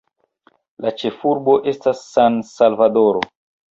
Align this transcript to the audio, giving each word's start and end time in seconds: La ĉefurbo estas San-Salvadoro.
La 0.85 0.93
ĉefurbo 1.03 1.57
estas 1.75 2.05
San-Salvadoro. 2.09 3.27